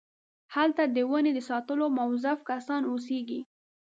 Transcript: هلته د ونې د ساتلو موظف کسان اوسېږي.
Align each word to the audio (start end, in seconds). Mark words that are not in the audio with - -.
هلته 0.55 0.83
د 0.87 0.97
ونې 1.09 1.31
د 1.35 1.39
ساتلو 1.49 1.85
موظف 1.97 2.39
کسان 2.49 2.81
اوسېږي. 2.91 3.41